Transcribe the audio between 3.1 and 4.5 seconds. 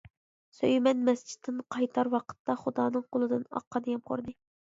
قولىدىن ئاققان يامغۇرنى.